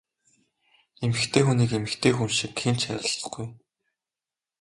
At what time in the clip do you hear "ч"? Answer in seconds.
2.79-2.81